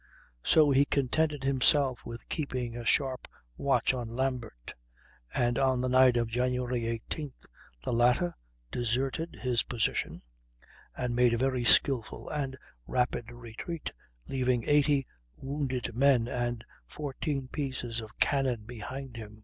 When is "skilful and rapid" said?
11.63-13.31